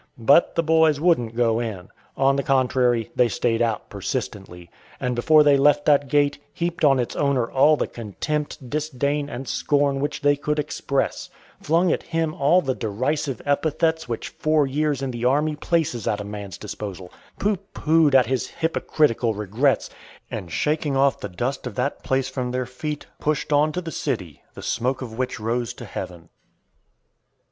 But 0.17 0.55
the 0.55 0.63
boys 0.63 0.99
wouldn't 0.99 1.35
"go 1.35 1.59
in." 1.59 1.89
On 2.17 2.35
the 2.35 2.41
contrary, 2.41 3.11
they 3.15 3.27
stayed 3.27 3.61
out 3.61 3.87
persistently, 3.87 4.67
and, 4.99 5.13
before 5.15 5.43
they 5.43 5.57
left 5.57 5.85
that 5.85 6.07
gate, 6.09 6.39
heaped 6.51 6.83
on 6.83 6.97
its 6.99 7.15
owner 7.15 7.51
all 7.51 7.77
the 7.77 7.85
contempt, 7.85 8.67
disdain, 8.67 9.29
and 9.29 9.47
scorn 9.47 9.99
which 9.99 10.21
they 10.23 10.35
could 10.35 10.57
express; 10.57 11.29
flung 11.61 11.91
at 11.91 12.01
him 12.01 12.33
all 12.33 12.63
the 12.63 12.73
derisive 12.73 13.43
epithets 13.45 14.09
which 14.09 14.29
four 14.29 14.65
years 14.65 15.03
in 15.03 15.11
the 15.11 15.23
army 15.23 15.55
places 15.55 16.07
at 16.07 16.19
a 16.19 16.23
man's 16.23 16.57
disposal; 16.57 17.13
pooh 17.37 17.57
poohed 17.75 18.15
at 18.15 18.25
his 18.25 18.47
hypocritical 18.47 19.35
regrets; 19.35 19.87
and 20.31 20.51
shaking 20.51 20.97
off 20.97 21.19
the 21.19 21.29
dust 21.29 21.67
of 21.67 21.75
that 21.75 22.01
place 22.03 22.27
from 22.27 22.49
their 22.49 22.65
feet, 22.65 23.05
pushed 23.19 23.53
on 23.53 23.71
to 23.71 23.81
the 23.81 23.91
city, 23.91 24.41
the 24.55 24.63
smoke 24.63 25.03
of 25.03 25.15
which 25.15 25.39
rose 25.39 25.75
to 25.75 25.85
heaven. 25.85 26.29